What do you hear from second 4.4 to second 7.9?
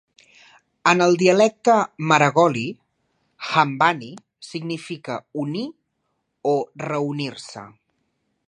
significa "unir" o "reunir-se".